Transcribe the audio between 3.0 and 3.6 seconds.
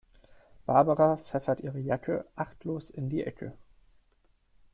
die Ecke.